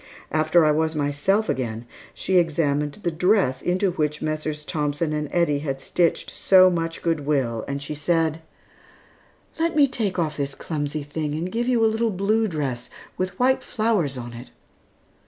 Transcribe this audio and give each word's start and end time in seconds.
After 0.31 0.65
I 0.65 0.71
was 0.71 0.95
myself 0.95 1.47
again, 1.47 1.85
she 2.15 2.39
examined 2.39 2.93
the 3.03 3.11
dress 3.11 3.61
into 3.61 3.91
which 3.91 4.19
Messrs. 4.19 4.65
Thompson 4.65 5.13
and 5.13 5.29
Eddy 5.31 5.59
had 5.59 5.79
stitched 5.79 6.31
so 6.35 6.71
much 6.71 7.03
good 7.03 7.19
will, 7.19 7.63
and 7.67 7.83
she 7.83 7.93
said: 7.93 8.41
"Let 9.59 9.75
me 9.75 9.87
take 9.87 10.17
off 10.17 10.37
this 10.37 10.55
clumsy 10.55 11.03
thing, 11.03 11.35
and 11.35 11.51
give 11.51 11.67
you 11.67 11.85
a 11.85 11.85
little 11.85 12.09
blue 12.09 12.47
dress 12.47 12.89
with 13.15 13.37
white 13.39 13.61
flowers 13.61 14.17
on 14.17 14.33
it." 14.33 14.49